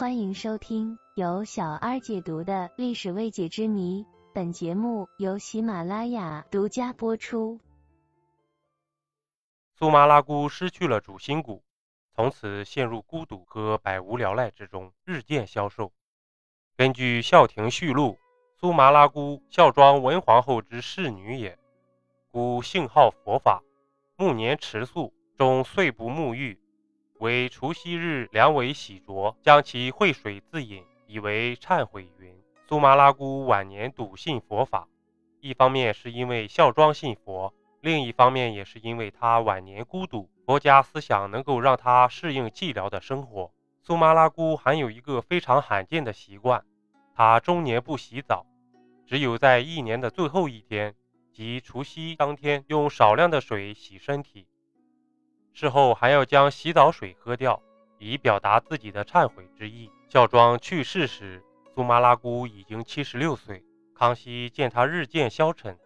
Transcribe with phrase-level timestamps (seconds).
[0.00, 4.06] 欢迎收听由小二解读的历史未解之谜。
[4.32, 7.60] 本节目由喜马拉雅独家播出。
[9.78, 11.62] 苏麻拉姑失去了主心骨，
[12.14, 15.92] 从此陷入孤独和百无聊赖之中，日渐消瘦。
[16.78, 18.12] 根据《孝亭序录》，
[18.58, 21.58] 苏麻拉姑孝庄文皇后之侍女也，
[22.30, 23.62] 故性好佛法，
[24.16, 26.58] 暮年持素，终岁不沐浴。
[27.20, 32.34] 为除夕日两尾洗濯，将其汇水自饮，以为忏悔云。
[32.66, 34.88] 苏麻拉姑晚年笃信佛法，
[35.40, 37.52] 一方面是因为孝庄信佛，
[37.82, 43.52] 另一方面也是因为她晚年孤独，佛家思想能够让她适应寂寥的生活。
[43.82, 46.64] 苏麻拉姑还有一个非常罕见的习惯，
[47.14, 48.46] 她终年不洗澡，
[49.06, 50.94] 只有在一年的最后一天，
[51.34, 54.46] 即除夕当天，用少量的水洗身体。
[55.60, 57.60] 事后还要将洗澡水喝掉，
[57.98, 59.90] 以表达自己的忏悔之意。
[60.08, 63.62] 孝庄去世时，苏麻拉姑已经七十六岁。
[63.94, 65.76] 康熙见她日渐消沉，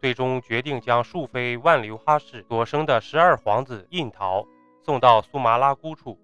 [0.00, 4.44] 最终决定将淑妃万流哈氏所生的十二皇子胤桃
[4.82, 6.18] 送到苏麻拉姑处，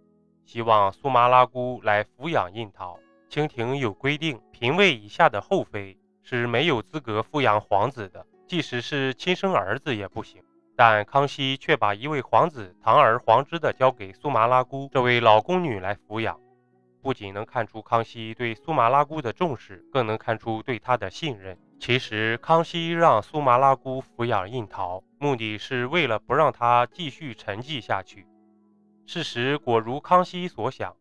[0.45, 2.99] 希望苏麻拉姑来抚养胤桃。
[3.29, 10.43] 清廷有规定，嫔位以下的后妃是没有资格抚养皇子的，即使是亲生儿子也不行。
[10.77, 16.39] 但康熙却把一位皇子堂而皇之地交给苏麻拉姑这位老宫女来抚养，
[17.01, 21.57] 不仅能看出康熙对苏麻拉姑的重视，更能看出对她的信任。
[21.81, 28.27] 其实，康熙让苏麻拉姑抚养胤桃，目的是为了不让她继续沉寂下去。
[29.07, 30.95] 事实果如康熙所想，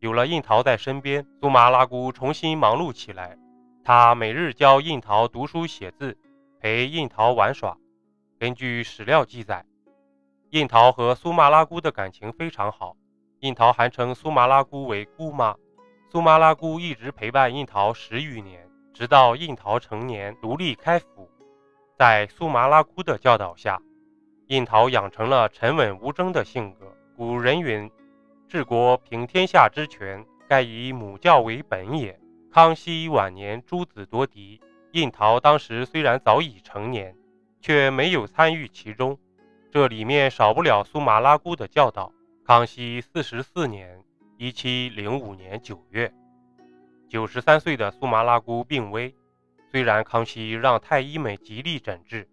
[0.00, 3.36] 有了胤桃在身边，苏麻拉姑重新忙碌起来。
[3.84, 6.16] 她每日教胤桃读书写字，
[6.60, 7.76] 陪胤桃玩耍。
[8.38, 9.64] 根据史料记载，
[10.50, 12.96] 印桃和苏麻拉姑的感情非常好，
[13.40, 15.56] 印桃还称苏麻拉姑为姑妈。
[16.08, 18.64] 苏麻拉姑一直陪伴印桃十余年，
[18.94, 21.28] 直到印桃成年独立开府。
[21.98, 23.82] 在苏麻拉姑的教导下，
[24.46, 26.94] 印桃养成了沉稳无争的性格。
[27.16, 27.90] 古人云
[28.46, 32.16] ：“治国平天下之权，盖以母教为本也。”
[32.54, 34.60] 康熙晚年，诸子夺嫡，
[34.92, 37.16] 印桃当时虽然早已成年。
[37.60, 39.18] 却没有参与其中，
[39.70, 42.12] 这里面少不了苏麻拉姑的教导。
[42.44, 44.02] 康熙四十四年
[44.38, 46.12] （一七零五年九月），
[47.08, 49.14] 九十三岁的苏麻拉姑病危。
[49.70, 52.26] 虽然康熙让太医们极力诊治，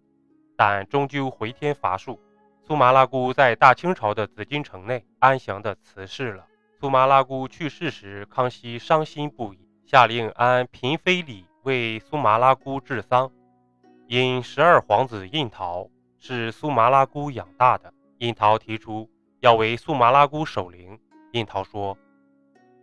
[0.56, 2.18] 但终究回天乏术。
[2.66, 6.46] 苏麻拉姑在大清朝的紫禁城内安详地辞世了。
[6.80, 13.30] 苏麻拉姑去世时，康熙伤心不已，下令按嫔妃礼为苏麻拉姑治丧。
[14.08, 15.90] 因十二皇子胤桃
[16.20, 20.96] 是苏麻拉姑养大的，胤桃提出要为苏麻拉姑守灵。
[21.32, 21.98] 胤桃说：“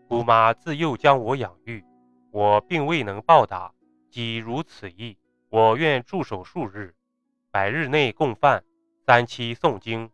[0.09, 1.81] 姑妈自幼将我养育，
[2.29, 3.73] 我并未能报答，
[4.09, 5.17] 即如此意。
[5.50, 6.94] 我愿驻守数日，
[7.51, 8.61] 百日内供饭，
[9.05, 10.11] 三七诵经。”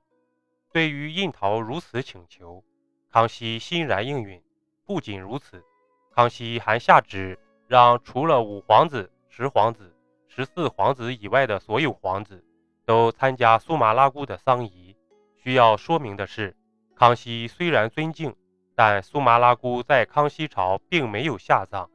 [0.72, 2.64] 对于胤桃如此请求，
[3.12, 4.40] 康熙欣然应允。
[4.86, 5.66] 不仅如此，
[6.14, 9.96] 康熙还下旨让除了五皇子、十皇子。
[10.32, 12.46] 十四皇子以外的所有皇子
[12.86, 14.96] 都参加苏麻拉姑的丧仪。
[15.36, 16.56] 需要说明的是，
[16.96, 18.36] 康熙虽然尊敬，
[18.76, 21.90] 但苏麻拉姑在康熙朝并没有下葬。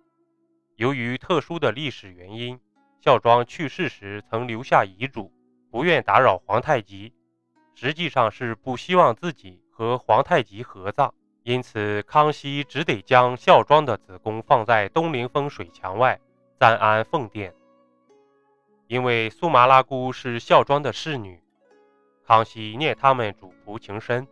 [0.76, 2.58] 由于特殊的历史原因，
[3.00, 5.32] 孝庄去世时曾留下遗嘱，
[5.70, 7.12] 不愿打扰皇太极，
[7.76, 11.14] 实际上是不希望自己和皇太极合葬。
[11.44, 16.18] 因此，康熙只得将孝庄的子宫放在东陵峰水墙外，
[16.58, 17.54] 暂安奉殿。
[18.86, 21.40] 因为苏麻拉姑是孝庄的侍女，
[22.26, 24.26] 康熙念他们主仆情深。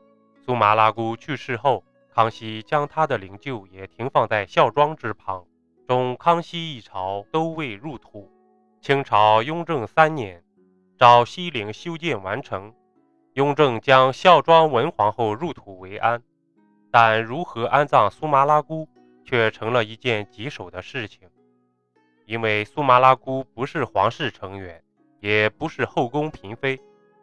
[0.44, 5.44] 苏麻拉姑去世后，康熙将她的灵柩也停放在孝庄之旁。
[5.88, 8.30] 中康熙一朝都未入土。
[8.80, 10.42] 清朝雍正三年，
[10.98, 12.74] 昭西陵修建完成，
[13.34, 16.22] 雍正将孝庄文皇后入土为安。
[16.90, 18.86] 但如何安葬苏麻拉姑，
[19.24, 21.30] 却成了一件棘手的事情。
[22.24, 24.82] 因为苏麻拉姑不是皇室成员，
[25.20, 26.80] 也不是后宫嫔妃，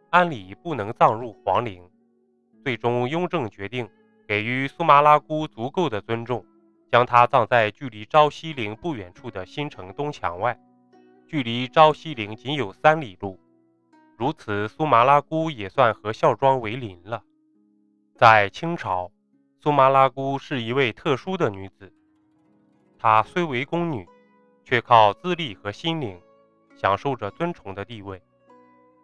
[0.10, 1.84] 按理不能葬入皇陵。
[2.64, 3.90] 最终，雍正决定
[4.28, 6.46] 给予苏麻拉姑足够的尊重，
[6.92, 10.60] 将她葬在距离昭西陵不远处的新城东墙外，
[11.26, 13.40] 距离昭西陵仅有三里路。
[14.18, 17.24] 如此，苏麻拉姑也算和孝庄为邻了。
[18.16, 19.10] 在清朝，
[19.62, 21.94] 苏麻拉姑是一位特殊的女子，
[22.98, 24.06] 她虽为宫女。
[24.70, 26.22] 却靠资历和心灵，
[26.76, 28.22] 享受着尊崇的地位。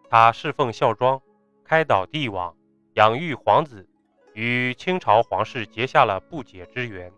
[0.08, 1.20] 他侍奉孝庄，
[1.64, 2.54] 开导帝王，
[2.94, 3.84] 养育皇子，
[4.32, 7.12] 与清朝皇室结下了不解之缘。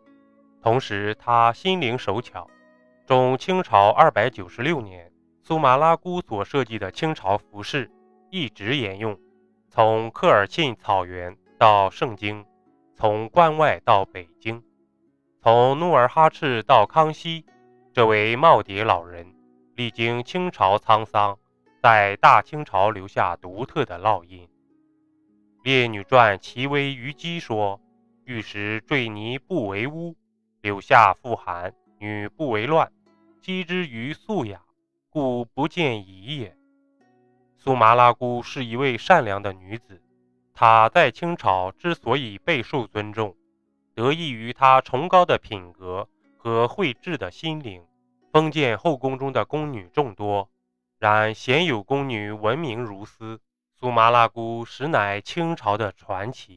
[0.62, 2.48] 同时他心灵手巧。
[3.04, 5.12] 中清朝二百九十六年，
[5.42, 7.90] 苏麻拉姑所设计的清朝服饰
[8.30, 9.18] 一直沿用，
[9.68, 12.46] 从科尔沁草原到盛京，
[12.94, 14.64] 从关外到北京，
[15.42, 17.44] 从努尔哈赤到康熙，
[17.92, 19.34] 这位耄耋老人
[19.74, 21.36] 历经清朝沧桑，
[21.82, 24.46] 在大清朝留下独特的烙印。
[25.64, 27.80] 《列女传》齐微于姬说
[28.24, 30.14] ：“玉石坠泥不为污，
[30.60, 32.92] 柳下复寒女不为乱。”
[33.40, 34.60] 姬之于素雅，
[35.10, 36.56] 故不见疑也。
[37.56, 40.02] 苏麻拉姑是一位善良的女子，
[40.52, 43.34] 她在清朝之所以备受尊重，
[43.94, 46.08] 得益于她崇高的品格
[46.38, 47.84] 和慧智的心灵。
[48.32, 50.48] 封建后宫中的宫女众多，
[50.98, 53.40] 然鲜有宫女闻名如斯。
[53.78, 56.56] 苏麻拉姑实乃清朝的传奇。